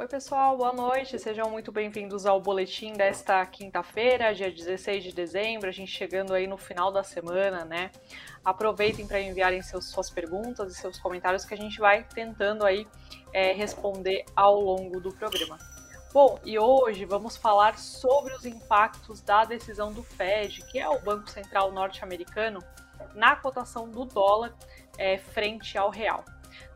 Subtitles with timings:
[0.00, 1.18] Oi, pessoal, boa noite.
[1.18, 5.68] Sejam muito bem-vindos ao boletim desta quinta-feira, dia 16 de dezembro.
[5.68, 7.90] A gente chegando aí no final da semana, né?
[8.42, 12.88] Aproveitem para enviarem seus, suas perguntas e seus comentários que a gente vai tentando aí
[13.30, 15.58] é, responder ao longo do programa.
[16.14, 20.98] Bom, e hoje vamos falar sobre os impactos da decisão do Fed, que é o
[20.98, 22.64] Banco Central norte-americano,
[23.14, 24.56] na cotação do dólar
[24.96, 26.24] é, frente ao real.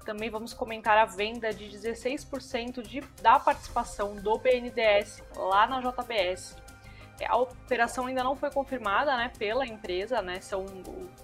[0.05, 6.57] Também vamos comentar a venda de 16% de, da participação do BNDES lá na JBS.
[7.21, 10.67] É, a operação ainda não foi confirmada né, pela empresa, né, são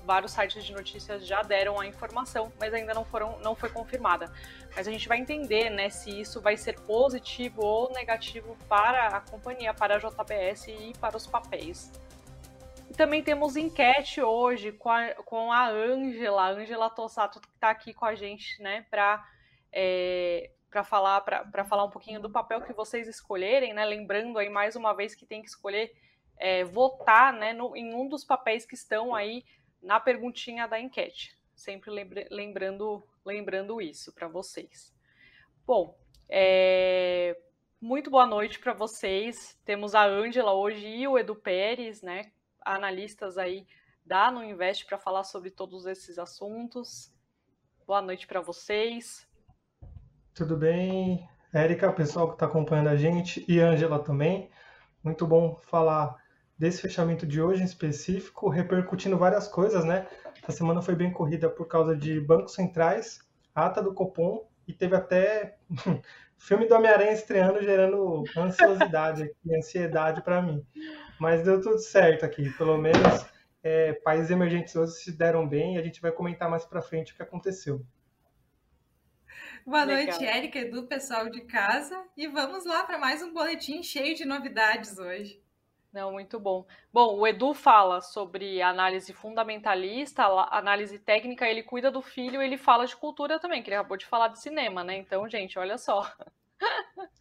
[0.05, 4.33] vários sites de notícias já deram a informação, mas ainda não, foram, não foi confirmada.
[4.75, 9.21] Mas a gente vai entender né, se isso vai ser positivo ou negativo para a
[9.21, 11.91] companhia, para a JBS e para os papéis
[13.01, 18.05] também temos enquete hoje com a, com a Ângela, Ângela Tossato, que está aqui com
[18.05, 19.27] a gente, né, para
[19.73, 20.51] é,
[20.85, 21.25] falar
[21.67, 23.87] falar um pouquinho do papel que vocês escolherem, né?
[23.87, 25.91] Lembrando aí mais uma vez que tem que escolher
[26.37, 29.47] é, votar, né, no, em um dos papéis que estão aí
[29.83, 31.35] na perguntinha da enquete.
[31.55, 34.95] Sempre lembra, lembrando lembrando isso para vocês.
[35.67, 37.35] Bom, é,
[37.81, 39.59] muito boa noite para vocês.
[39.65, 42.31] Temos a Ângela hoje e o Edu Pérez, né?
[42.65, 43.67] Analistas aí
[44.05, 47.13] da No Invest para falar sobre todos esses assuntos.
[47.87, 49.27] Boa noite para vocês.
[50.35, 54.51] Tudo bem, Érica, pessoal que está acompanhando a gente e Ângela também.
[55.03, 56.17] Muito bom falar
[56.59, 60.07] desse fechamento de hoje em específico, repercutindo várias coisas, né?
[60.43, 63.21] Essa semana foi bem corrida por causa de bancos centrais,
[63.55, 65.57] ata do Copom e teve até
[66.39, 70.65] filme do Homem-Aranha estreando, gerando ansiosidade e ansiedade para mim.
[71.19, 72.51] Mas deu tudo certo aqui.
[72.57, 73.27] Pelo menos
[73.63, 77.13] é, países emergentes hoje se deram bem e a gente vai comentar mais para frente
[77.13, 77.85] o que aconteceu.
[79.67, 80.05] Boa Legal.
[80.05, 82.03] noite, Érica, Edu, pessoal de casa.
[82.17, 85.43] E vamos lá para mais um boletim cheio de novidades hoje.
[85.93, 86.65] Não, muito bom.
[86.93, 92.87] Bom, o Edu fala sobre análise fundamentalista, análise técnica, ele cuida do filho, ele fala
[92.87, 94.97] de cultura também, que ele acabou de falar de cinema, né?
[94.97, 96.03] Então, gente, olha só.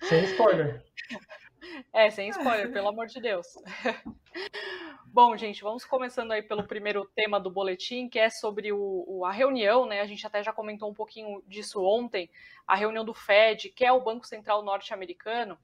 [0.02, 0.84] Sem spoiler.
[1.92, 3.46] É, sem spoiler, pelo amor de Deus.
[5.06, 9.26] Bom, gente, vamos começando aí pelo primeiro tema do boletim, que é sobre o, o,
[9.26, 10.00] a reunião, né?
[10.00, 12.30] A gente até já comentou um pouquinho disso ontem,
[12.66, 15.58] a reunião do Fed, que é o Banco Central norte-americano.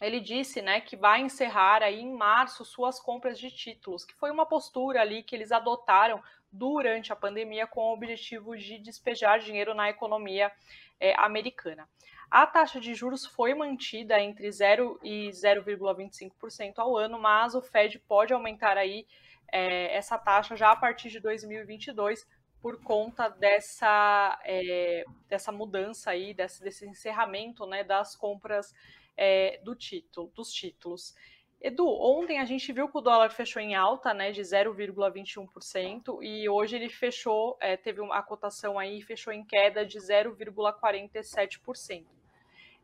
[0.00, 4.30] Ele disse, né, que vai encerrar aí em março suas compras de títulos, que foi
[4.30, 9.74] uma postura ali que eles adotaram durante a pandemia com o objetivo de despejar dinheiro
[9.74, 10.50] na economia
[10.98, 11.88] é, americana.
[12.30, 17.98] A taxa de juros foi mantida entre 0 e 0,25% ao ano, mas o Fed
[18.00, 19.06] pode aumentar aí
[19.52, 22.26] é, essa taxa já a partir de 2022
[22.62, 28.74] por conta dessa, é, dessa mudança aí, desse, desse encerramento né, das compras
[29.20, 31.14] é, do título, dos títulos.
[31.60, 36.48] Edu, ontem a gente viu que o dólar fechou em alta, né, de 0,21%, e
[36.48, 42.06] hoje ele fechou, é, teve uma cotação aí, fechou em queda de 0,47%.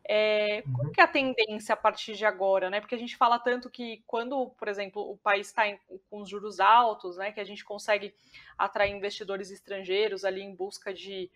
[0.09, 0.93] É, qual uhum.
[0.93, 2.79] que é a tendência a partir de agora, né?
[2.79, 5.65] Porque a gente fala tanto que quando, por exemplo, o país está
[6.09, 8.15] com os juros altos, né, que a gente consegue
[8.57, 11.29] atrair investidores estrangeiros ali em busca de,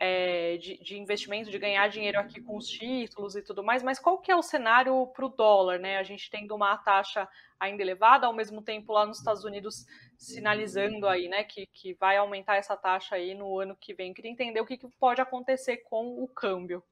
[0.00, 3.98] é, de, de, investimento, de ganhar dinheiro aqui com os títulos e tudo mais, mas
[3.98, 5.98] qual que é o cenário para o dólar, né?
[5.98, 7.28] A gente tendo uma taxa
[7.58, 9.84] ainda elevada, ao mesmo tempo lá nos Estados Unidos
[10.16, 14.14] sinalizando aí, né, que, que vai aumentar essa taxa aí no ano que vem.
[14.14, 16.82] Queria entender o que, que pode acontecer com o câmbio.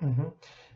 [0.00, 0.32] Uhum.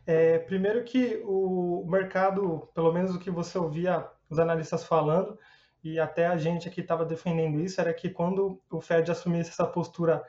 [0.06, 5.38] É, primeiro que o mercado, pelo menos o que você ouvia os analistas falando,
[5.82, 9.66] e até a gente aqui estava defendendo isso, era que quando o Fed assumisse essa
[9.66, 10.22] postura,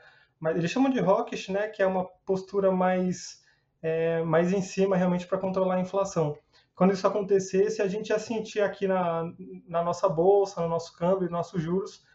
[0.56, 3.44] eles chamam de hawkish, né, que é uma postura mais,
[3.82, 6.38] é, mais em cima realmente para controlar a inflação.
[6.76, 9.32] Quando isso acontecesse, a gente ia sentir aqui na,
[9.68, 12.06] na nossa bolsa, no nosso câmbio, nos nossos juros,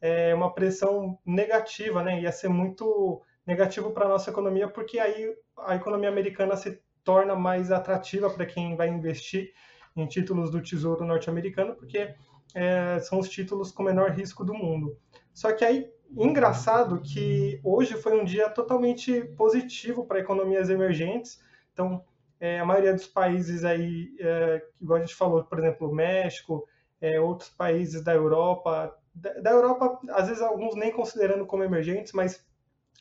[0.00, 5.34] é, uma pressão negativa, né, ia ser muito negativo para a nossa economia, porque aí
[5.58, 9.52] a economia americana se torna mais atrativa para quem vai investir
[9.96, 12.14] em títulos do Tesouro norte-americano, porque
[12.54, 14.96] é, são os títulos com menor risco do mundo.
[15.32, 21.42] Só que aí, engraçado que hoje foi um dia totalmente positivo para economias emergentes.
[21.72, 22.04] Então,
[22.40, 26.66] é, a maioria dos países aí, é, igual a gente falou, por exemplo, o México,
[27.00, 32.12] é, outros países da Europa, da, da Europa, às vezes alguns nem considerando como emergentes,
[32.12, 32.44] mas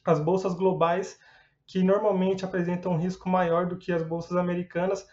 [0.05, 1.19] as bolsas globais,
[1.67, 5.07] que normalmente apresentam um risco maior do que as bolsas americanas,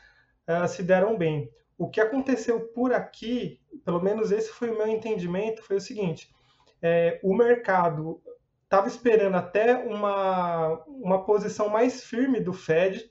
[0.49, 1.51] uh, se deram bem.
[1.77, 6.35] O que aconteceu por aqui, pelo menos esse foi o meu entendimento, foi o seguinte:
[6.83, 8.21] é, o mercado
[8.65, 13.11] estava esperando até uma, uma posição mais firme do Fed,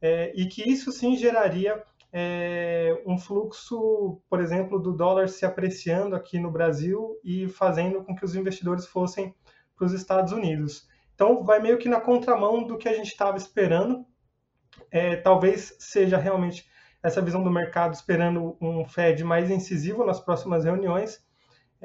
[0.00, 6.14] é, e que isso sim geraria é, um fluxo, por exemplo, do dólar se apreciando
[6.14, 9.34] aqui no Brasil e fazendo com que os investidores fossem
[9.74, 10.86] para os Estados Unidos.
[11.14, 14.04] Então, vai meio que na contramão do que a gente estava esperando.
[14.90, 16.68] É, talvez seja realmente
[17.02, 21.23] essa visão do mercado esperando um Fed mais incisivo nas próximas reuniões.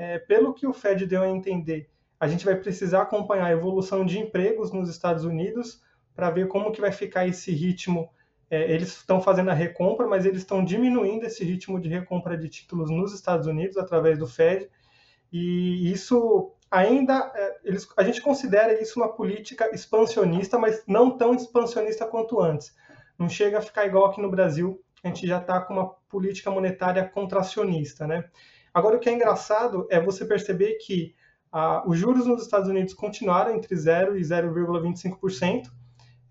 [0.02, 4.06] É, pelo que o Fed deu a entender, a gente vai precisar acompanhar a evolução
[4.06, 5.82] de empregos nos Estados Unidos
[6.16, 8.10] para ver como que vai ficar esse ritmo
[8.50, 12.50] é, eles estão fazendo a recompra, mas eles estão diminuindo esse ritmo de recompra de
[12.50, 14.70] títulos nos Estados Unidos através do Fed.
[15.32, 21.36] E isso ainda, é, eles, a gente considera isso uma política expansionista, mas não tão
[21.36, 22.76] expansionista quanto antes.
[23.18, 26.50] Não chega a ficar igual aqui no Brasil, a gente já está com uma política
[26.50, 28.26] monetária contracionista, né?
[28.74, 31.16] Agora, o que é engraçado é você perceber que
[31.52, 35.70] ah, os juros nos Estados Unidos continuaram entre 0 e 0,25%,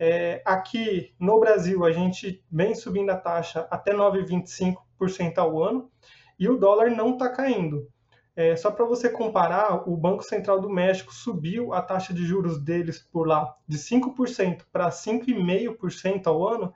[0.00, 5.90] é, aqui no Brasil, a gente vem subindo a taxa até 9,25% ao ano
[6.38, 7.88] e o dólar não está caindo.
[8.36, 12.62] É, só para você comparar, o Banco Central do México subiu a taxa de juros
[12.62, 16.72] deles por lá de 5% para 5,5% ao ano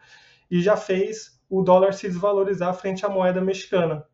[0.50, 4.04] e já fez o dólar se desvalorizar frente à moeda mexicana.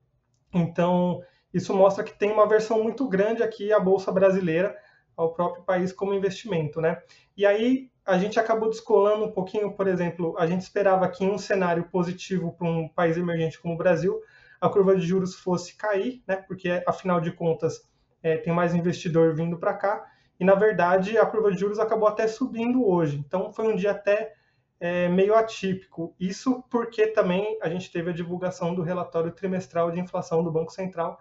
[0.52, 1.22] Então,
[1.52, 4.76] isso mostra que tem uma versão muito grande aqui a Bolsa Brasileira
[5.16, 7.02] ao próprio país como investimento, né?
[7.36, 11.30] E aí a gente acabou descolando um pouquinho, por exemplo, a gente esperava que em
[11.30, 14.20] um cenário positivo para um país emergente como o Brasil,
[14.60, 16.36] a curva de juros fosse cair, né?
[16.36, 17.82] Porque afinal de contas
[18.22, 20.06] é, tem mais investidor vindo para cá.
[20.38, 23.18] E na verdade a curva de juros acabou até subindo hoje.
[23.18, 24.32] Então foi um dia até
[24.80, 26.14] é, meio atípico.
[26.18, 30.72] Isso porque também a gente teve a divulgação do relatório trimestral de inflação do Banco
[30.72, 31.18] Central,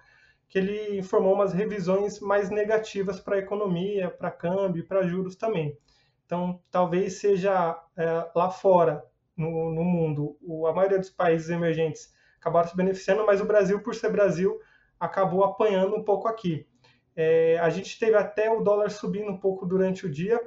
[0.48, 5.78] que ele informou umas revisões mais negativas para a economia, para câmbio, para juros também.
[6.26, 9.04] Então, talvez seja é, lá fora,
[9.36, 13.82] no, no mundo, o, a maioria dos países emergentes acabaram se beneficiando, mas o Brasil,
[13.82, 14.60] por ser Brasil,
[15.00, 16.68] acabou apanhando um pouco aqui.
[17.16, 20.40] É, a gente teve até o dólar subindo um pouco durante o dia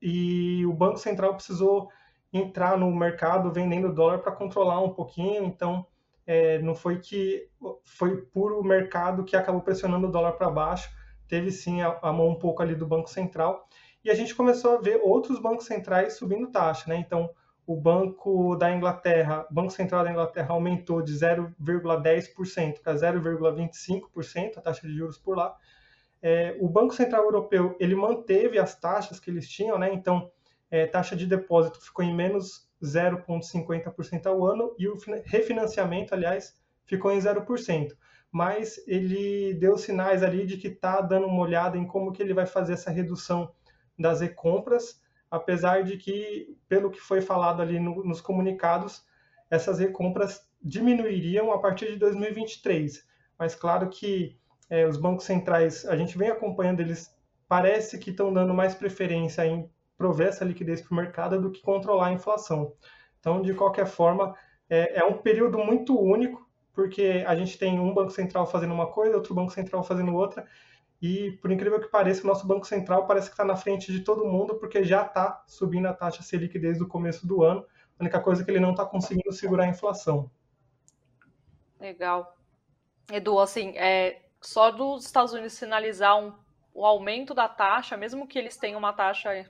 [0.00, 1.90] e o Banco Central precisou
[2.32, 5.44] entrar no mercado vendendo dólar para controlar um pouquinho.
[5.44, 5.86] Então,
[6.28, 7.48] é, não foi que
[7.82, 10.90] foi puro mercado que acabou pressionando o dólar para baixo.
[11.26, 13.66] Teve sim a, a mão um pouco ali do Banco Central
[14.04, 16.96] e a gente começou a ver outros bancos centrais subindo taxa, né?
[16.96, 17.30] Então,
[17.66, 24.86] o Banco da Inglaterra, Banco Central da Inglaterra aumentou de 0,10% para 0,25% a taxa
[24.86, 25.56] de juros por lá.
[26.20, 29.94] É, o Banco Central Europeu ele manteve as taxas que eles tinham, né?
[29.94, 30.30] Então,
[30.70, 37.12] é, taxa de depósito ficou em menos 0,50% ao ano e o refinanciamento, aliás, ficou
[37.12, 37.92] em 0%.
[38.30, 42.34] Mas ele deu sinais ali de que está dando uma olhada em como que ele
[42.34, 43.50] vai fazer essa redução
[43.98, 49.02] das recompras, apesar de que, pelo que foi falado ali no, nos comunicados,
[49.50, 53.02] essas recompras diminuiriam a partir de 2023.
[53.38, 54.38] Mas claro que
[54.68, 57.14] é, os bancos centrais, a gente vem acompanhando eles,
[57.48, 61.60] parece que estão dando mais preferência em prover essa liquidez para o mercado do que
[61.60, 62.72] controlar a inflação.
[63.20, 64.34] Então, de qualquer forma,
[64.70, 68.86] é, é um período muito único, porque a gente tem um banco central fazendo uma
[68.86, 70.46] coisa, outro banco central fazendo outra,
[71.00, 74.00] e, por incrível que pareça, o nosso Banco Central parece que está na frente de
[74.00, 77.64] todo mundo, porque já está subindo a taxa Selic desde o começo do ano.
[77.98, 80.28] A única coisa é que ele não está conseguindo segurar a inflação.
[81.78, 82.36] Legal.
[83.12, 86.34] Edu, assim, é, só dos Estados Unidos sinalizar um,
[86.74, 89.48] o aumento da taxa, mesmo que eles tenham uma taxa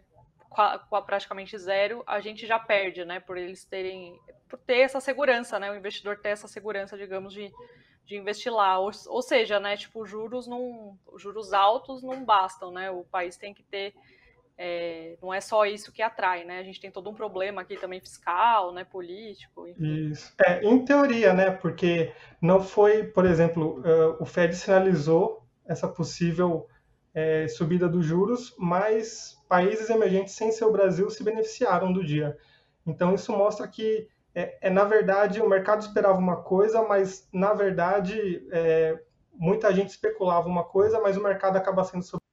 [1.06, 3.20] praticamente zero, a gente já perde, né?
[3.20, 5.70] Por eles terem, por ter essa segurança, né?
[5.70, 7.52] O investidor ter essa segurança, digamos, de
[8.08, 8.78] de investir lá.
[8.78, 12.90] Ou, ou seja, né, tipo, juros não, juros altos não bastam, né?
[12.90, 13.92] O país tem que ter
[14.60, 16.58] é, não é só isso que atrai, né?
[16.58, 19.68] A gente tem todo um problema aqui também fiscal, né, político.
[19.68, 20.10] Enfim.
[20.10, 20.34] Isso.
[20.40, 21.52] É, em teoria, né?
[21.52, 22.12] Porque
[22.42, 26.66] não foi, por exemplo, uh, o Fed sinalizou essa possível
[27.18, 32.38] é, subida dos juros, mas países emergentes sem ser o Brasil se beneficiaram do dia.
[32.86, 37.52] Então isso mostra que é, é, na verdade, o mercado esperava uma coisa, mas na
[37.52, 42.24] verdade é, muita gente especulava uma coisa, mas o mercado acaba sendo sobre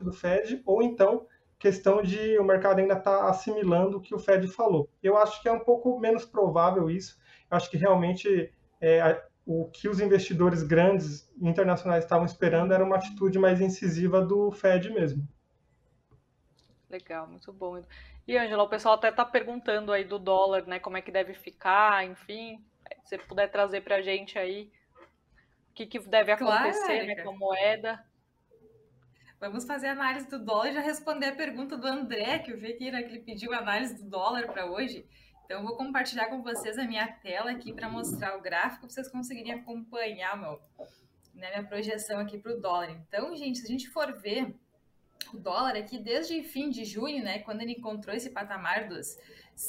[0.00, 1.26] do Fed, ou então
[1.58, 4.88] questão de o mercado ainda está assimilando o que o Fed falou.
[5.02, 7.20] Eu acho que é um pouco menos provável isso.
[7.50, 12.96] Eu acho que realmente é, o que os investidores grandes internacionais estavam esperando era uma
[12.96, 15.26] atitude mais incisiva do Fed mesmo.
[16.88, 17.82] Legal, muito bom.
[18.26, 20.78] E, Angela, o pessoal até está perguntando aí do dólar, né?
[20.78, 22.62] Como é que deve ficar, enfim.
[23.04, 24.70] Se você puder trazer para a gente aí
[25.70, 28.04] o que, que deve acontecer claro, né, com a moeda.
[29.40, 32.74] Vamos fazer análise do dólar e já responder a pergunta do André, que eu vi
[32.74, 35.04] aqui, né, que ele pediu análise do dólar para hoje.
[35.44, 38.90] Então, eu vou compartilhar com vocês a minha tela aqui para mostrar o gráfico, para
[38.90, 40.60] vocês conseguirem acompanhar meu,
[41.34, 42.90] né, minha projeção aqui para o dólar.
[42.90, 44.54] Então, gente, se a gente for ver
[45.32, 49.16] o dólar aqui desde fim de junho, né, quando ele encontrou esse patamar dos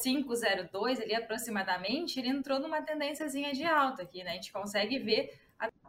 [0.02, 4.32] 502 ali aproximadamente, ele entrou numa tendênciazinha de alta aqui, né?
[4.32, 5.38] A gente consegue ver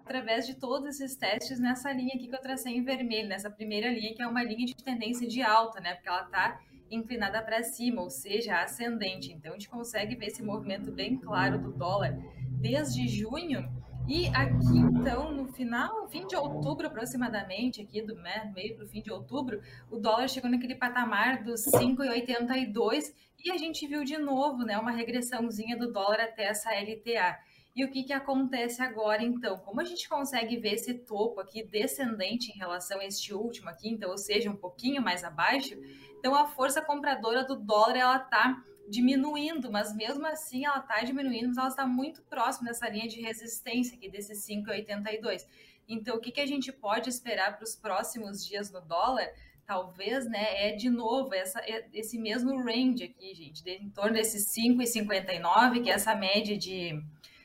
[0.04, 3.88] através de todos esses testes nessa linha aqui que eu tracei em vermelho, nessa primeira
[3.88, 5.94] linha que é uma linha de tendência de alta, né?
[5.94, 6.60] Porque ela está
[6.94, 9.32] inclinada para cima, ou seja, ascendente.
[9.32, 12.16] Então a gente consegue ver esse movimento bem claro do dólar
[12.60, 13.68] desde junho
[14.06, 18.88] e aqui, então, no final, fim de outubro aproximadamente, aqui do né, meio para o
[18.88, 24.18] fim de outubro, o dólar chegou naquele patamar dos 5,82 e a gente viu de
[24.18, 27.38] novo né, uma regressãozinha do dólar até essa LTA.
[27.74, 29.58] E o que, que acontece agora, então?
[29.58, 33.88] Como a gente consegue ver esse topo aqui descendente em relação a este último aqui,
[33.88, 35.74] então, ou seja, um pouquinho mais abaixo,
[36.18, 41.48] então a força compradora do dólar, ela está diminuindo, mas mesmo assim ela está diminuindo,
[41.48, 45.44] mas ela está muito próxima dessa linha de resistência aqui, desses 5,82.
[45.88, 49.28] Então, o que, que a gente pode esperar para os próximos dias no dólar?
[49.66, 54.12] Talvez, né, é de novo essa, é esse mesmo range aqui, gente, de, em torno
[54.12, 57.02] desses 5,59, que é essa média de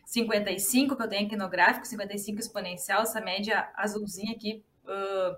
[0.09, 5.37] 55 que eu tenho aqui no gráfico, 55 exponencial, essa média azulzinha aqui, uh,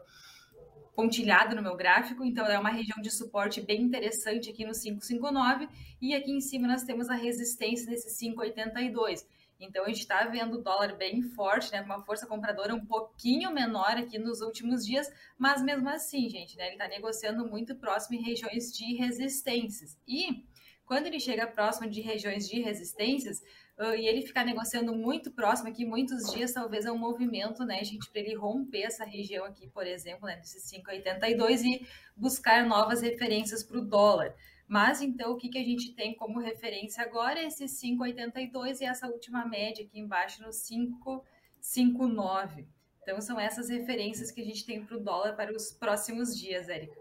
[0.95, 5.67] pontilhada no meu gráfico, então é uma região de suporte bem interessante aqui no 559
[6.01, 9.27] e aqui em cima nós temos a resistência desse 582.
[9.59, 12.85] Então a gente está vendo o dólar bem forte, né, com uma força compradora um
[12.85, 17.75] pouquinho menor aqui nos últimos dias, mas mesmo assim, gente, né, ele está negociando muito
[17.75, 19.97] próximo em regiões de resistências.
[20.07, 20.45] E
[20.85, 23.41] quando ele chega próximo de regiões de resistências,
[23.81, 27.83] uh, e ele ficar negociando muito próximo aqui, muitos dias, talvez é um movimento, né,
[27.83, 33.01] gente, para ele romper essa região aqui, por exemplo, né, desses 5,82 e buscar novas
[33.01, 34.35] referências para o dólar.
[34.67, 38.85] Mas então o que, que a gente tem como referência agora é esse 5,82 e
[38.85, 42.65] essa última média aqui embaixo no 5,59.
[43.01, 46.69] Então são essas referências que a gente tem para o dólar para os próximos dias,
[46.69, 47.00] Érica.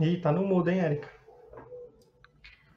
[0.00, 1.10] Ih, tá no mudo, hein, Érica?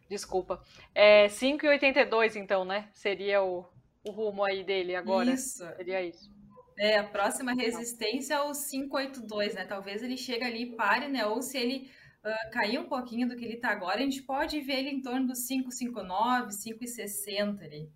[0.09, 0.63] Desculpa.
[0.93, 2.89] É 5,82 então, né?
[2.93, 3.65] Seria o,
[4.03, 5.31] o rumo aí dele agora.
[5.31, 5.65] Isso.
[5.75, 6.31] Seria isso.
[6.79, 9.65] É, a próxima resistência é o 582, né?
[9.65, 11.25] Talvez ele chegue ali e pare, né?
[11.25, 11.91] Ou se ele
[12.23, 15.01] uh, cair um pouquinho do que ele está agora, a gente pode ver ele em
[15.01, 17.91] torno dos 559, 560 ali.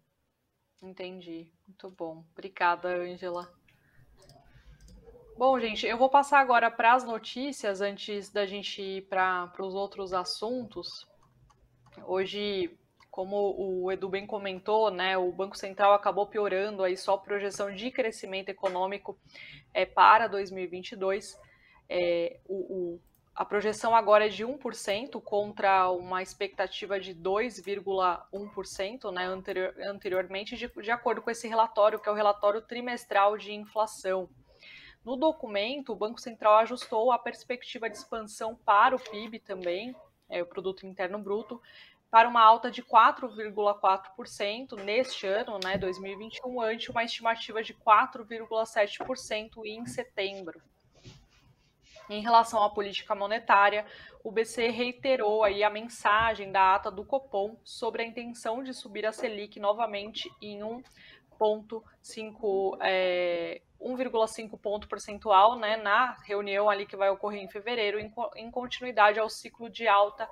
[0.81, 1.47] Entendi.
[1.67, 2.25] Muito bom.
[2.31, 3.53] Obrigada, Angela.
[5.37, 9.73] Bom, gente, eu vou passar agora para as notícias antes da gente ir para os
[9.73, 11.07] outros assuntos.
[12.05, 12.77] Hoje,
[13.09, 17.73] como o Edu bem comentou, né, o Banco Central acabou piorando aí só a projeção
[17.73, 19.17] de crescimento econômico
[19.73, 21.39] é, para 2022.
[21.89, 23.01] É, o, o,
[23.33, 30.67] a projeção agora é de 1% contra uma expectativa de 2,1% né, anterior, anteriormente, de,
[30.67, 34.29] de acordo com esse relatório, que é o relatório trimestral de inflação.
[35.03, 39.95] No documento, o Banco Central ajustou a perspectiva de expansão para o PIB também,
[40.29, 41.59] é, o Produto Interno Bruto,
[42.11, 49.85] para uma alta de 4,4% neste ano, né, 2021, ante uma estimativa de 4,7% em
[49.87, 50.61] setembro.
[52.09, 53.85] Em relação à política monetária,
[54.23, 59.05] o BCE reiterou aí a mensagem da ata do Copom sobre a intenção de subir
[59.05, 60.61] a Selic novamente em
[61.45, 68.13] 1,5 é, 1,5 ponto percentual né, na reunião ali que vai ocorrer em fevereiro, em,
[68.35, 70.29] em continuidade ao ciclo de alta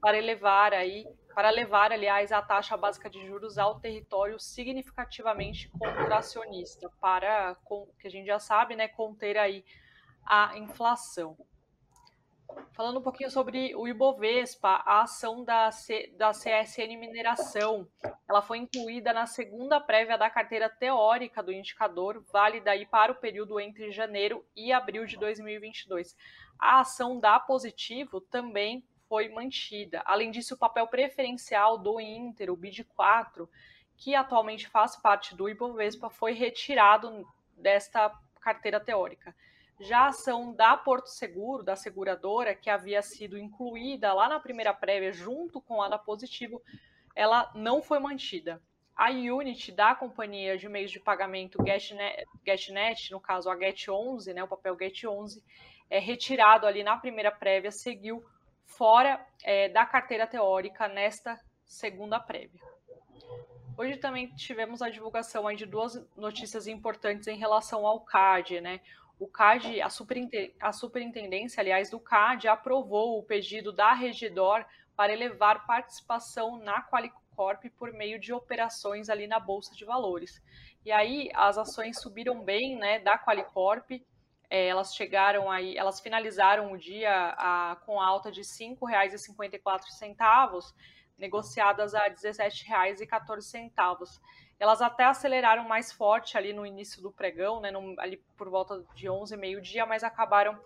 [0.00, 6.90] para elevar aí, para levar, aliás, a taxa básica de juros ao território significativamente contracionista,
[7.00, 7.56] para,
[7.98, 9.64] que a gente já sabe, né, conter aí
[10.24, 11.36] a inflação.
[12.72, 17.88] Falando um pouquinho sobre o Ibovespa, a ação da, C, da CSN Mineração,
[18.28, 23.16] ela foi incluída na segunda prévia da carteira teórica do indicador, válida aí para o
[23.16, 26.16] período entre janeiro e abril de 2022.
[26.58, 30.02] A ação da Positivo também foi mantida.
[30.04, 33.48] Além disso, o papel preferencial do Inter, o BID4,
[33.96, 37.26] que atualmente faz parte do Ibovespa, foi retirado
[37.56, 39.34] desta carteira teórica.
[39.80, 44.74] Já a ação da Porto Seguro, da seguradora, que havia sido incluída lá na primeira
[44.74, 46.60] prévia junto com a da Positivo,
[47.14, 48.60] ela não foi mantida.
[48.96, 54.42] A Unity da companhia de meios de pagamento GetNet, GetNet no caso a Get11, né,
[54.42, 55.40] o papel Get11,
[55.88, 58.24] é retirado ali na primeira prévia, seguiu
[58.64, 62.60] fora é, da carteira teórica nesta segunda prévia.
[63.76, 68.80] Hoje também tivemos a divulgação de duas notícias importantes em relação ao CAD, né?
[69.18, 74.64] O CAD, a, superinte a superintendência, aliás, do CAD aprovou o pedido da Regidor
[74.96, 80.40] para elevar participação na Qualicorp por meio de operações ali na Bolsa de Valores.
[80.84, 83.90] E aí as ações subiram bem, né, da Qualicorp,
[84.50, 90.72] é, elas chegaram aí, elas finalizaram o dia a, com alta de R$ 5,54
[91.18, 94.18] negociadas a R$ 17,14.
[94.58, 98.84] Elas até aceleraram mais forte ali no início do pregão, né, no, ali por volta
[98.94, 100.58] de 11, meio-dia, mas acabaram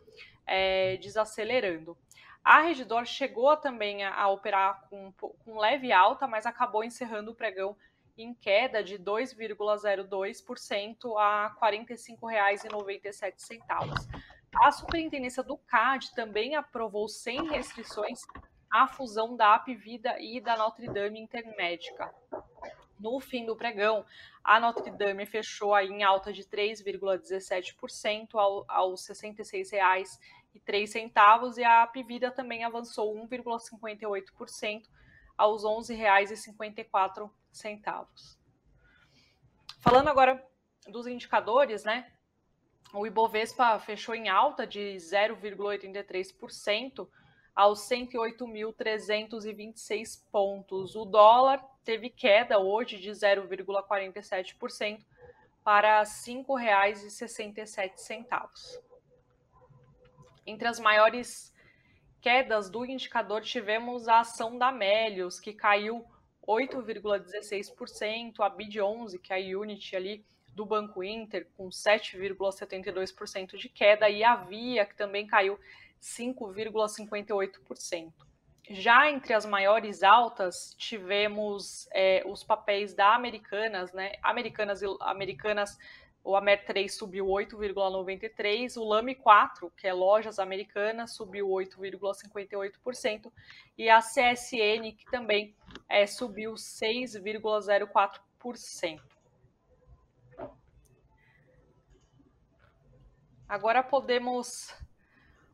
[0.47, 1.97] é, desacelerando.
[2.45, 7.35] A Redditor chegou também a, a operar com, com leve alta, mas acabou encerrando o
[7.35, 7.77] pregão
[8.17, 14.23] em queda de 2,02% a R$ 45,97.
[14.55, 18.21] A Superintendência do CAD também aprovou sem restrições
[18.71, 22.15] a fusão da Apvida e da Notre Dame Intermédica.
[23.03, 24.07] No fim do pregão,
[24.45, 31.83] a Notre Dame fechou aí em alta de 3,17% ao, aos R$ 66,03 e a
[31.83, 34.85] Apvida também avançou 1,58%
[35.37, 37.29] aos R$ 11,54.
[39.81, 40.49] Falando agora
[40.87, 42.09] dos indicadores, né?
[42.95, 47.09] O Ibovespa fechou em alta de 0,83%
[47.55, 50.97] aos 108.326 pontos.
[50.97, 55.05] O dólar teve queda hoje de 0,47%
[55.63, 58.81] para R$ 5,67.
[60.45, 61.55] Entre as maiores
[62.21, 66.05] quedas do indicador tivemos a ação da Melios, que caiu
[66.47, 74.11] 8,16%, a BID11, que é a Unity ali do Banco Inter, com 7,72% de queda,
[74.11, 75.59] e a Via, que também caiu
[76.03, 78.13] 5,58%.
[78.71, 84.13] Já entre as maiores altas, tivemos é, os papéis da Americanas, né?
[84.23, 85.79] Americanas, Americanas
[86.25, 93.33] o Amer 3 subiu 8,93%, o Lame 4, que é lojas americanas, subiu 8,58%,
[93.77, 95.53] e a CSN, que também
[95.89, 99.01] é, subiu 6,04%.
[103.49, 104.73] Agora podemos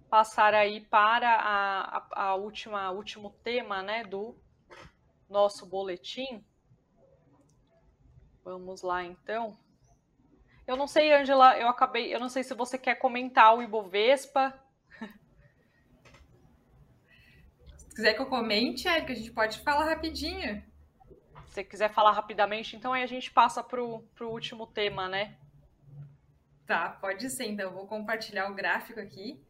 [0.09, 4.37] passar aí para a, a, a última último tema, né, do
[5.29, 6.45] nosso boletim.
[8.43, 9.59] Vamos lá, então.
[10.67, 14.59] Eu não sei, Angela, eu acabei, eu não sei se você quer comentar o Ibovespa.
[17.77, 20.63] Se quiser que eu comente, Érica, a gente pode falar rapidinho.
[21.47, 25.37] Se você quiser falar rapidamente, então aí a gente passa para o último tema, né?
[26.67, 27.47] Tá, pode ser.
[27.47, 29.43] Então, eu vou compartilhar o gráfico aqui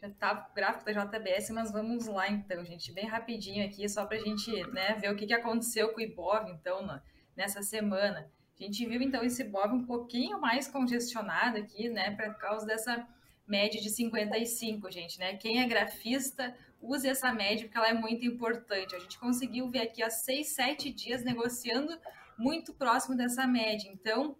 [0.00, 4.04] já tá o gráfico da JBS, mas vamos lá então, gente, bem rapidinho aqui, só
[4.04, 7.00] para a gente né, ver o que, que aconteceu com o Ibov, então,
[7.34, 8.30] nessa semana.
[8.58, 13.06] A gente viu, então, esse Ibov um pouquinho mais congestionado aqui, né, por causa dessa
[13.46, 15.36] média de 55, gente, né?
[15.36, 18.94] Quem é grafista, use essa média, porque ela é muito importante.
[18.94, 21.96] A gente conseguiu ver aqui há 6, 7 dias negociando
[22.36, 23.88] muito próximo dessa média.
[23.88, 24.36] Então,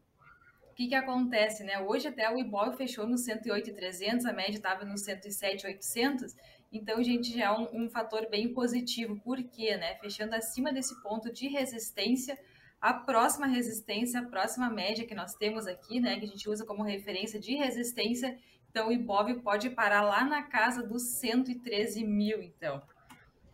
[0.77, 1.81] que, que acontece, né?
[1.81, 6.37] Hoje até o Ibov fechou no 108,300, a média estava no 107,800,
[6.71, 9.19] então, gente, já é um, um, fator bem positivo.
[9.21, 9.95] Por quê, né?
[9.95, 12.39] Fechando acima desse ponto de resistência,
[12.79, 16.67] a próxima resistência, a próxima média que nós temos aqui, né, que a gente usa
[16.67, 18.39] como referência de resistência,
[18.71, 22.83] então o Ibov pode parar lá na casa dos 113 mil, então.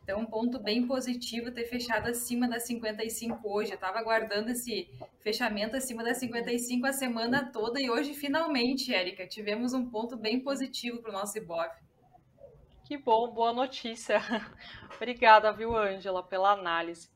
[0.02, 3.70] Então, um ponto bem positivo ter fechado acima das 55 hoje.
[3.70, 9.26] Eu estava aguardando esse fechamento acima das 55 a semana toda e hoje, finalmente, Érica,
[9.28, 11.70] tivemos um ponto bem positivo para o nosso Ibov.
[12.84, 14.20] Que bom, boa notícia.
[14.96, 17.08] Obrigada, viu, Ângela, pela análise.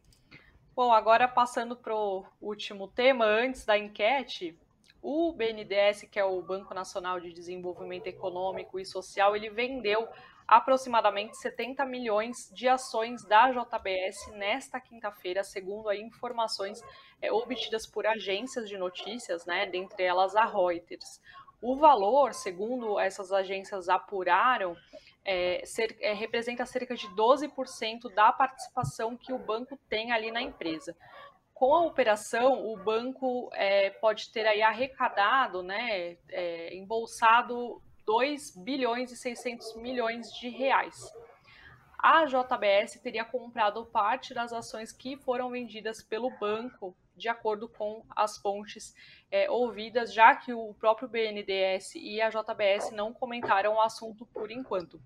[0.74, 4.56] Bom, agora passando para o último tema, antes da enquete,
[5.02, 10.08] o BNDES, que é o Banco Nacional de Desenvolvimento Econômico e Social, ele vendeu
[10.46, 16.80] aproximadamente 70 milhões de ações da JBS nesta quinta-feira, segundo informações
[17.20, 21.20] é, obtidas por agências de notícias, né, dentre elas a Reuters.
[21.60, 24.76] O valor, segundo essas agências apuraram,
[25.24, 30.40] é, ser, é, representa cerca de 12% da participação que o banco tem ali na
[30.40, 30.96] empresa.
[31.52, 39.10] Com a operação, o banco é, pode ter aí arrecadado, né, é, embolsado 2 bilhões
[39.10, 41.12] e 600 milhões de reais.
[41.98, 48.04] A JBS teria comprado parte das ações que foram vendidas pelo banco, de acordo com
[48.14, 48.94] as fontes
[49.30, 54.50] é, ouvidas, já que o próprio BNDES e a JBS não comentaram o assunto por
[54.50, 55.00] enquanto.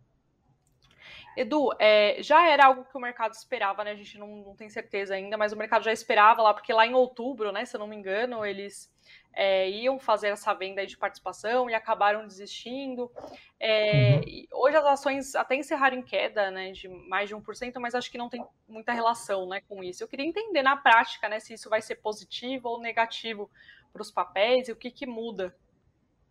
[1.36, 3.92] Edu, é, já era algo que o mercado esperava, né?
[3.92, 6.86] A gente não, não, tem certeza ainda, mas o mercado já esperava lá, porque lá
[6.86, 8.92] em outubro, né, se eu não me engano, eles
[9.32, 13.10] é, iam fazer essa venda de participação e acabaram desistindo.
[13.58, 14.46] É, uhum.
[14.52, 18.18] Hoje as ações até encerraram em queda, né, de mais de 1%, mas acho que
[18.18, 20.02] não tem muita relação, né, com isso.
[20.02, 23.48] Eu queria entender na prática, né, se isso vai ser positivo ou negativo
[23.92, 25.54] para os papéis e o que, que muda.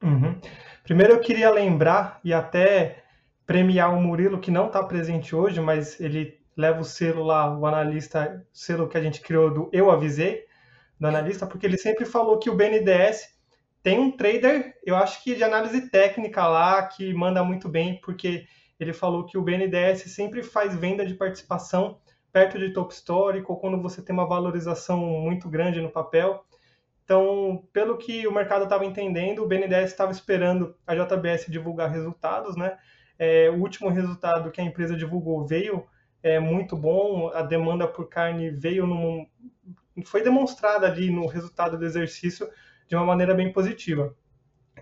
[0.02, 0.40] Uhum.
[0.84, 3.04] Primeiro eu queria lembrar e até
[3.50, 7.66] premiar o Murilo, que não está presente hoje, mas ele leva o selo lá, o
[7.66, 10.46] analista, o selo que a gente criou do Eu Avisei,
[11.00, 13.28] do analista, porque ele sempre falou que o BNDES
[13.82, 18.46] tem um trader, eu acho que de análise técnica lá, que manda muito bem, porque
[18.80, 22.00] ele falou que o BNDES sempre faz venda de participação
[22.32, 26.46] perto de topo histórico, ou quando você tem uma valorização muito grande no papel.
[27.04, 32.56] Então, pelo que o mercado estava entendendo, o BNDES estava esperando a JBS divulgar resultados,
[32.56, 32.78] né?
[33.20, 35.86] É, o último resultado que a empresa divulgou veio
[36.24, 39.28] é, muito bom, a demanda por carne veio num,
[40.06, 42.50] foi demonstrada ali no resultado do exercício
[42.88, 44.16] de uma maneira bem positiva.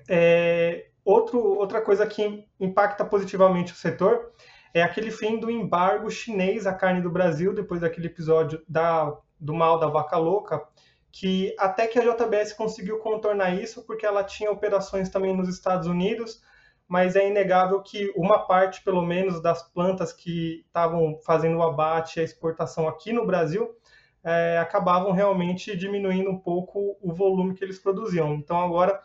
[0.07, 4.31] É, outro, outra coisa que impacta positivamente o setor
[4.73, 9.53] é aquele fim do embargo chinês à carne do Brasil, depois daquele episódio da, do
[9.53, 10.63] mal da vaca louca,
[11.11, 15.87] que até que a JBS conseguiu contornar isso, porque ela tinha operações também nos Estados
[15.87, 16.41] Unidos,
[16.87, 22.17] mas é inegável que uma parte, pelo menos, das plantas que estavam fazendo o abate
[22.17, 23.75] e a exportação aqui no Brasil
[24.23, 28.33] é, acabavam realmente diminuindo um pouco o volume que eles produziam.
[28.35, 28.99] Então agora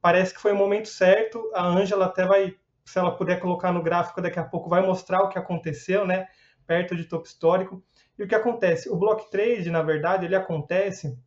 [0.00, 1.50] parece que foi o momento certo.
[1.54, 5.22] A Ângela até vai, se ela puder colocar no gráfico daqui a pouco, vai mostrar
[5.22, 6.26] o que aconteceu, né?
[6.66, 7.82] Perto de topo histórico.
[8.18, 8.88] E o que acontece?
[8.90, 11.18] O block trade, na verdade, ele acontece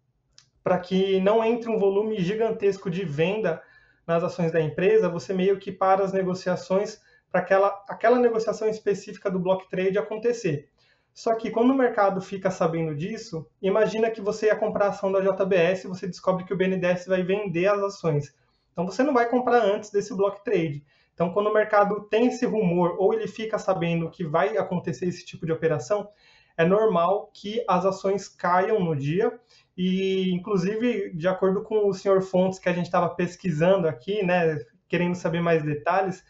[0.64, 3.62] para que não entre um volume gigantesco de venda
[4.06, 7.00] nas ações da empresa, você meio que para as negociações
[7.34, 10.70] para aquela, aquela negociação específica do block trade acontecer.
[11.16, 15.12] Só que quando o mercado fica sabendo disso, imagina que você ia comprar a ação
[15.12, 18.36] da JBS e você descobre que o BNDES vai vender as ações.
[18.72, 20.84] Então você não vai comprar antes desse block trade.
[21.16, 25.26] Então quando o mercado tem esse rumor ou ele fica sabendo que vai acontecer esse
[25.26, 26.08] tipo de operação,
[26.56, 29.40] é normal que as ações caiam no dia
[29.78, 34.60] e, inclusive, de acordo com o senhor Fontes, que a gente estava pesquisando aqui, né,
[34.88, 36.24] querendo saber mais detalhes,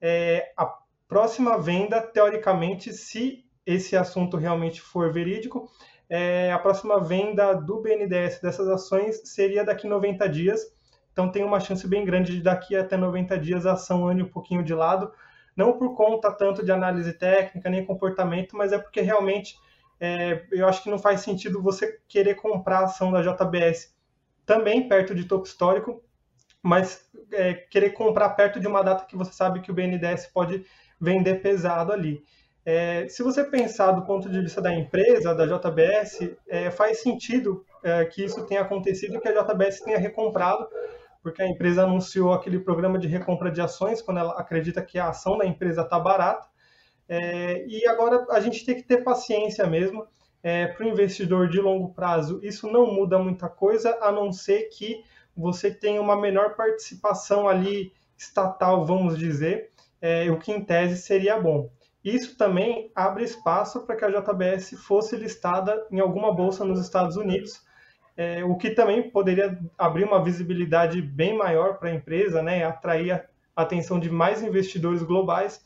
[0.00, 0.66] é, a
[1.06, 5.70] próxima venda, teoricamente, se esse assunto realmente for verídico,
[6.08, 10.60] é, a próxima venda do BNDES dessas ações seria daqui 90 dias.
[11.12, 14.28] Então tem uma chance bem grande de daqui até 90 dias a ação ande um
[14.28, 15.12] pouquinho de lado,
[15.54, 19.56] não por conta tanto de análise técnica nem comportamento, mas é porque realmente
[20.00, 23.94] é, eu acho que não faz sentido você querer comprar a ação da JBS
[24.46, 26.02] também perto de topo histórico,
[26.62, 30.64] mas é, querer comprar perto de uma data que você sabe que o BNDES pode
[31.00, 32.22] vender pesado ali.
[32.64, 37.64] É, se você pensar do ponto de vista da empresa, da JBS, é, faz sentido
[37.82, 40.68] é, que isso tenha acontecido que a JBS tenha recomprado,
[41.22, 45.08] porque a empresa anunciou aquele programa de recompra de ações quando ela acredita que a
[45.08, 46.46] ação da empresa está barata.
[47.08, 50.06] É, e agora a gente tem que ter paciência mesmo.
[50.42, 54.68] É, Para o investidor de longo prazo, isso não muda muita coisa, a não ser
[54.68, 55.02] que
[55.36, 61.40] você tenha uma menor participação ali estatal, vamos dizer, é, o que em tese seria
[61.40, 61.70] bom.
[62.04, 67.16] Isso também abre espaço para que a JBS fosse listada em alguma bolsa nos Estados
[67.16, 67.60] Unidos,
[68.16, 73.12] é, o que também poderia abrir uma visibilidade bem maior para a empresa, né, atrair
[73.12, 75.64] a atenção de mais investidores globais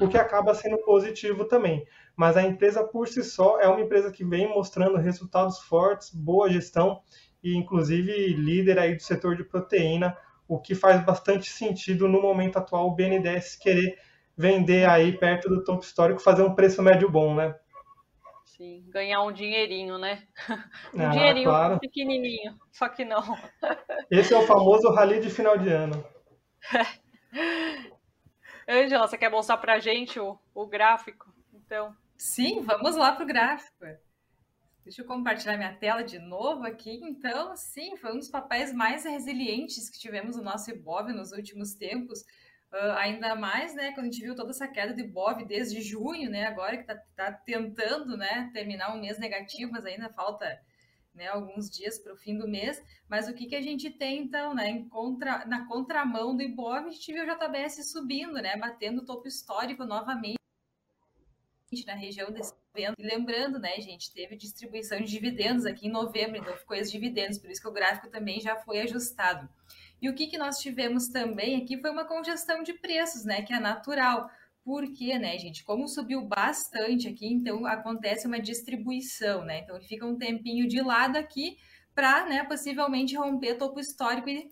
[0.00, 1.86] o que acaba sendo positivo também.
[2.16, 6.50] Mas a empresa por si só é uma empresa que vem mostrando resultados fortes, boa
[6.50, 7.00] gestão
[7.42, 12.58] e inclusive líder aí do setor de proteína, o que faz bastante sentido no momento
[12.58, 13.98] atual o BNDES querer
[14.36, 17.54] vender aí perto do topo histórico, fazer um preço médio bom, né?
[18.44, 20.22] Sim, ganhar um dinheirinho, né?
[20.94, 21.80] Um ah, dinheirinho claro.
[21.80, 23.22] pequenininho, só que não.
[24.10, 26.04] Esse é o famoso rally de final de ano.
[28.68, 31.32] Ângela, você quer mostrar para a gente o, o gráfico?
[31.52, 31.94] Então.
[32.16, 33.84] Sim, vamos lá para o gráfico.
[34.84, 37.00] Deixa eu compartilhar minha tela de novo aqui.
[37.02, 41.74] Então, sim, foi um dos papéis mais resilientes que tivemos no nosso IBOV nos últimos
[41.74, 42.22] tempos.
[42.72, 46.30] Uh, ainda mais, né, quando a gente viu toda essa queda de IBOV desde junho,
[46.30, 50.58] né, agora que está tá tentando, né, terminar um mês negativo, mas ainda falta
[51.14, 54.22] né, alguns dias para o fim do mês, mas o que, que a gente tem
[54.22, 58.56] então, né, em contra, na contramão do Ibov, a gente viu o JBS subindo, né,
[58.56, 60.38] batendo o topo histórico novamente
[61.86, 62.94] na região desse evento.
[62.98, 67.38] E lembrando, né, gente, teve distribuição de dividendos aqui em novembro, então ficou esses dividendos,
[67.38, 69.48] por isso que o gráfico também já foi ajustado.
[70.00, 73.52] E o que, que nós tivemos também aqui foi uma congestão de preços, né, que
[73.52, 74.28] é natural,
[74.64, 75.64] Por quê, né, gente?
[75.64, 79.60] Como subiu bastante aqui, então acontece uma distribuição, né?
[79.60, 81.56] Então fica um tempinho de lado aqui
[81.94, 84.48] para, né, possivelmente romper topo histórico e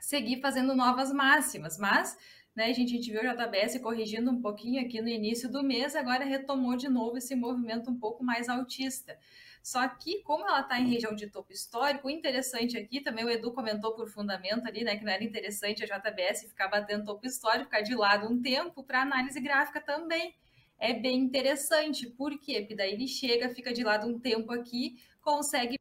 [0.00, 1.78] seguir fazendo novas máximas.
[1.78, 2.16] Mas,
[2.56, 5.94] né, gente, a gente viu o JBS corrigindo um pouquinho aqui no início do mês,
[5.94, 9.18] agora retomou de novo esse movimento um pouco mais altista.
[9.62, 13.52] Só que, como ela está em região de topo histórico, interessante aqui, também o Edu
[13.52, 17.64] comentou por fundamento ali, né, que não era interessante a JBS ficar batendo topo histórico,
[17.64, 20.34] ficar de lado um tempo para análise gráfica também.
[20.78, 22.60] É bem interessante, por quê?
[22.60, 25.78] Porque daí ele chega, fica de lado um tempo aqui, consegue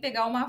[0.00, 0.48] pegar uma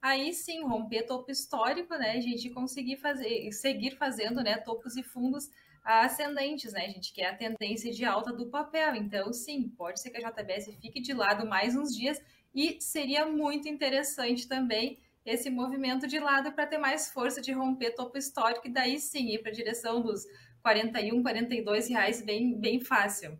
[0.00, 2.12] aí sim romper topo histórico, né?
[2.12, 5.50] A gente conseguir fazer, seguir fazendo, né, topos e fundos
[5.84, 6.88] ascendentes, né?
[6.88, 8.96] Gente quer a tendência de alta do papel.
[8.96, 12.20] Então, sim, pode ser que a JBS fique de lado mais uns dias
[12.54, 17.94] e seria muito interessante também esse movimento de lado para ter mais força de romper
[17.94, 20.24] topo histórico e daí sim ir para a direção dos
[20.62, 23.38] 41, 42 reais bem, bem fácil.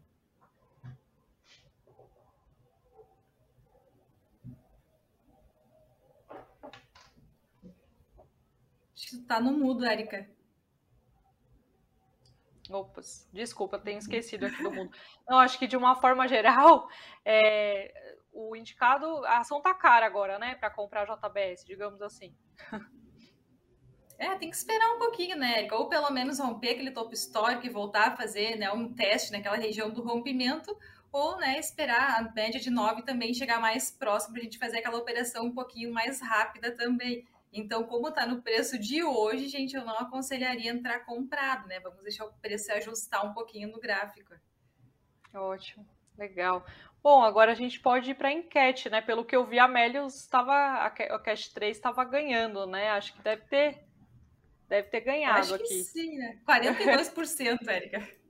[8.95, 10.34] Acho que tá no mudo, Érica.
[12.71, 14.91] Opas, desculpa, tenho esquecido aqui do mundo.
[15.29, 16.89] Não, acho que de uma forma geral,
[17.25, 17.93] é,
[18.33, 22.35] o indicado, a ação tá cara agora, né, para comprar JBS, digamos assim.
[24.19, 25.77] É, tem que esperar um pouquinho, né, Erika?
[25.77, 29.57] Ou pelo menos romper aquele topo histórico e voltar a fazer né, um teste naquela
[29.57, 30.75] região do rompimento,
[31.13, 34.79] ou né, esperar a média de 9 também chegar mais próximo para a gente fazer
[34.79, 37.27] aquela operação um pouquinho mais rápida também.
[37.57, 41.79] Então, como está no preço de hoje, gente, eu não aconselharia entrar comprado, né?
[41.79, 44.35] Vamos deixar o preço ajustar um pouquinho no gráfico.
[45.33, 45.87] Ótimo,
[46.19, 46.67] legal.
[47.01, 49.01] Bom, agora a gente pode ir para a enquete, né?
[49.01, 52.91] Pelo que eu vi, a Melius estava, a Cash 3 estava ganhando, né?
[52.91, 53.85] Acho que deve ter,
[54.69, 55.69] deve ter ganhado Acho aqui.
[55.69, 56.41] Que sim, né?
[56.47, 58.09] 42%, Érica.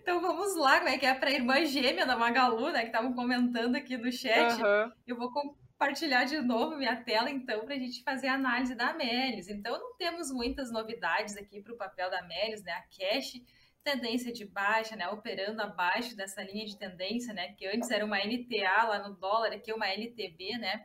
[0.00, 2.80] Então vamos lá, como é que é para a irmã gêmea da Magalu, né?
[2.80, 4.62] Que estavam comentando aqui no chat.
[4.62, 4.92] Uhum.
[5.06, 5.30] Eu vou
[5.78, 9.48] compartilhar de novo minha tela, então, para a gente fazer a análise da Amélis.
[9.48, 12.72] Então, não temos muitas novidades aqui para o papel da Amélis, né?
[12.72, 13.40] A cash,
[13.84, 15.08] tendência de baixa, né?
[15.08, 17.52] Operando abaixo dessa linha de tendência, né?
[17.52, 20.84] Que antes era uma NTA lá no dólar, aqui é uma LTB, né?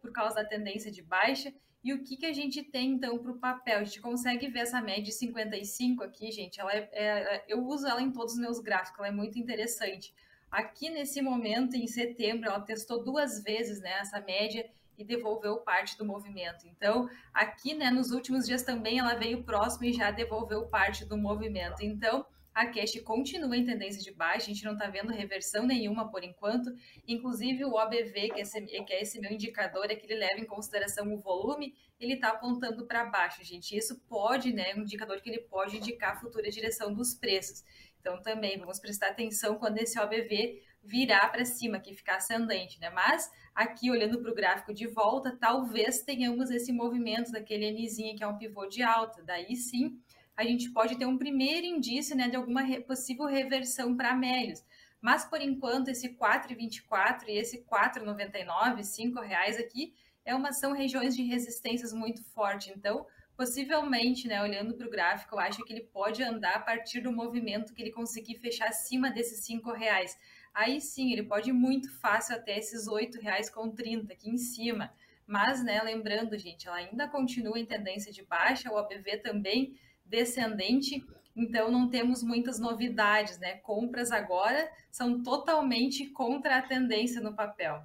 [0.00, 1.52] Por causa da tendência de baixa.
[1.84, 3.80] E o que, que a gente tem, então, para o papel?
[3.80, 6.58] A gente consegue ver essa média de 55 aqui, gente.
[6.58, 10.14] Ela é, é, eu uso ela em todos os meus gráficos, ela é muito interessante.
[10.50, 15.96] Aqui nesse momento, em setembro, ela testou duas vezes né, essa média e devolveu parte
[15.96, 16.66] do movimento.
[16.66, 21.16] Então, aqui né, nos últimos dias também ela veio próximo e já devolveu parte do
[21.16, 21.82] movimento.
[21.82, 26.10] Então, a cash continua em tendência de baixa, a gente não está vendo reversão nenhuma
[26.10, 26.70] por enquanto.
[27.06, 30.40] Inclusive, o OBV, que é, esse, que é esse meu indicador, é que ele leva
[30.40, 33.76] em consideração o volume, ele está apontando para baixo, gente.
[33.76, 37.62] Isso pode, né, um indicador que ele pode indicar a futura direção dos preços.
[38.00, 42.90] Então, também vamos prestar atenção quando esse OBV virar para cima, que ficar ascendente, né?
[42.90, 48.24] Mas aqui, olhando para o gráfico de volta, talvez tenhamos esse movimento daquele Nzinho que
[48.24, 49.22] é um pivô de alta.
[49.22, 50.00] Daí sim,
[50.36, 54.64] a gente pode ter um primeiro indício né, de alguma possível reversão para Amélios.
[55.00, 61.16] Mas, por enquanto, esse 4,24 e esse 4,99, R$ reais aqui, é uma, são regiões
[61.16, 62.70] de resistências muito forte.
[62.70, 63.06] Então,
[63.40, 67.10] possivelmente, né, olhando para o gráfico, eu acho que ele pode andar a partir do
[67.10, 70.14] movimento que ele conseguir fechar acima desses cinco reais.
[70.52, 74.36] Aí sim, ele pode ir muito fácil até esses oito reais com 30 aqui em
[74.36, 74.92] cima.
[75.26, 79.74] Mas, né, lembrando, gente, ela ainda continua em tendência de baixa, o ABV também
[80.04, 81.02] descendente,
[81.34, 83.54] então não temos muitas novidades, né?
[83.60, 87.82] Compras agora são totalmente contra a tendência no papel.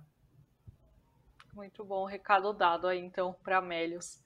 [1.54, 4.25] Muito bom, recado dado aí então para Amélios.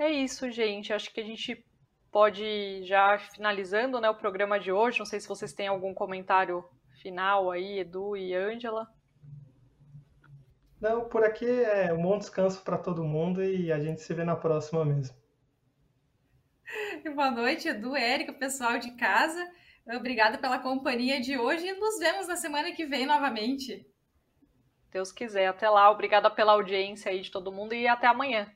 [0.00, 0.94] É isso, gente.
[0.94, 1.62] Acho que a gente
[2.10, 4.98] pode já finalizando né, o programa de hoje.
[4.98, 6.64] Não sei se vocês têm algum comentário
[7.02, 8.88] final aí, Edu e Ângela.
[10.80, 14.24] Não, por aqui é um bom descanso para todo mundo e a gente se vê
[14.24, 15.14] na próxima mesmo.
[17.14, 19.46] Boa noite, Edu, Érica, pessoal de casa.
[19.86, 23.86] Obrigada pela companhia de hoje e nos vemos na semana que vem novamente.
[24.90, 25.48] Deus quiser.
[25.48, 25.90] Até lá.
[25.90, 28.50] Obrigada pela audiência aí de todo mundo e até amanhã.